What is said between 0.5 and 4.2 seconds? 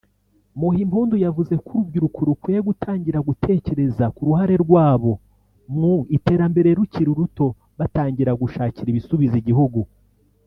Muhimpundu yavuze ko urubyiruko rukwiye gutangira gutekereza